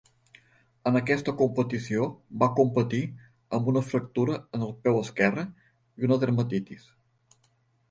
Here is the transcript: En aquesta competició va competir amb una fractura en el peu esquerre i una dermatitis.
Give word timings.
En 0.91 0.95
aquesta 0.99 1.33
competició 1.41 2.07
va 2.45 2.47
competir 2.61 3.03
amb 3.59 3.69
una 3.75 3.85
fractura 3.91 4.41
en 4.57 4.67
el 4.71 4.75
peu 4.89 4.99
esquerre 5.05 5.47
i 5.53 6.11
una 6.11 6.21
dermatitis. 6.27 6.91